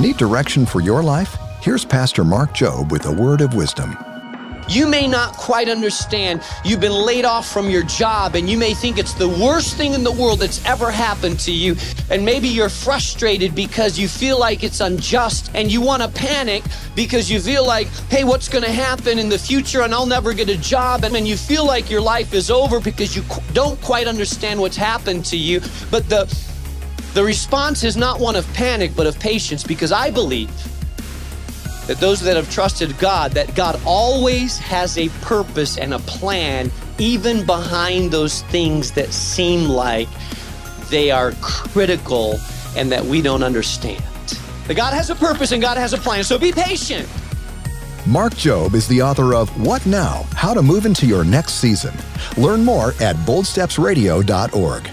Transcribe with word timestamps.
Need 0.00 0.16
direction 0.16 0.64
for 0.64 0.80
your 0.80 1.02
life? 1.02 1.36
Here's 1.60 1.84
Pastor 1.84 2.24
Mark 2.24 2.54
Jobe 2.54 2.90
with 2.90 3.04
a 3.04 3.12
word 3.12 3.42
of 3.42 3.52
wisdom. 3.52 3.98
You 4.66 4.86
may 4.86 5.06
not 5.06 5.34
quite 5.34 5.68
understand. 5.68 6.42
You've 6.64 6.80
been 6.80 7.04
laid 7.04 7.26
off 7.26 7.46
from 7.52 7.68
your 7.68 7.82
job 7.82 8.34
and 8.34 8.48
you 8.48 8.56
may 8.56 8.72
think 8.72 8.96
it's 8.96 9.12
the 9.12 9.28
worst 9.28 9.76
thing 9.76 9.92
in 9.92 10.02
the 10.02 10.12
world 10.12 10.38
that's 10.38 10.64
ever 10.64 10.90
happened 10.90 11.38
to 11.40 11.52
you. 11.52 11.76
And 12.08 12.24
maybe 12.24 12.48
you're 12.48 12.70
frustrated 12.70 13.54
because 13.54 13.98
you 13.98 14.08
feel 14.08 14.40
like 14.40 14.64
it's 14.64 14.80
unjust 14.80 15.50
and 15.52 15.70
you 15.70 15.82
want 15.82 16.02
to 16.02 16.08
panic 16.08 16.62
because 16.94 17.30
you 17.30 17.38
feel 17.38 17.66
like, 17.66 17.88
hey, 18.08 18.24
what's 18.24 18.48
going 18.48 18.64
to 18.64 18.72
happen 18.72 19.18
in 19.18 19.28
the 19.28 19.38
future 19.38 19.82
and 19.82 19.92
I'll 19.92 20.06
never 20.06 20.32
get 20.32 20.48
a 20.48 20.56
job. 20.56 21.04
And 21.04 21.28
you 21.28 21.36
feel 21.36 21.66
like 21.66 21.90
your 21.90 22.00
life 22.00 22.32
is 22.32 22.50
over 22.50 22.80
because 22.80 23.14
you 23.14 23.22
don't 23.52 23.78
quite 23.82 24.06
understand 24.06 24.60
what's 24.60 24.78
happened 24.78 25.26
to 25.26 25.36
you. 25.36 25.60
But 25.90 26.08
the, 26.08 26.24
the 27.14 27.24
response 27.24 27.82
is 27.82 27.96
not 27.96 28.20
one 28.20 28.36
of 28.36 28.50
panic, 28.54 28.92
but 28.94 29.06
of 29.06 29.18
patience 29.18 29.64
because 29.64 29.92
I 29.92 30.10
believe 30.10 30.50
that 31.86 31.98
those 31.98 32.20
that 32.20 32.36
have 32.36 32.48
trusted 32.50 32.96
God, 32.98 33.32
that 33.32 33.54
God 33.56 33.80
always 33.84 34.58
has 34.58 34.96
a 34.96 35.08
purpose 35.22 35.76
and 35.76 35.92
a 35.92 35.98
plan, 36.00 36.70
even 36.98 37.44
behind 37.44 38.12
those 38.12 38.42
things 38.42 38.92
that 38.92 39.12
seem 39.12 39.68
like 39.68 40.08
they 40.88 41.10
are 41.10 41.32
critical 41.40 42.38
and 42.76 42.92
that 42.92 43.04
we 43.04 43.20
don't 43.20 43.42
understand. 43.42 44.04
That 44.68 44.76
God 44.76 44.94
has 44.94 45.10
a 45.10 45.16
purpose 45.16 45.50
and 45.50 45.60
God 45.60 45.78
has 45.78 45.92
a 45.92 45.98
plan, 45.98 46.22
so 46.22 46.38
be 46.38 46.52
patient. 46.52 47.08
Mark 48.06 48.34
Jobe 48.34 48.74
is 48.74 48.86
the 48.86 49.02
author 49.02 49.34
of 49.34 49.48
What 49.60 49.84
Now? 49.84 50.26
How 50.34 50.54
to 50.54 50.62
Move 50.62 50.86
into 50.86 51.06
Your 51.06 51.24
Next 51.24 51.54
Season. 51.54 51.94
Learn 52.36 52.64
more 52.64 52.90
at 53.00 53.16
boldstepsradio.org. 53.16 54.90